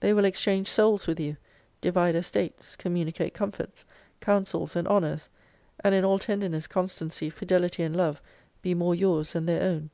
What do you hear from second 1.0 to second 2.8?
with you, divide estates,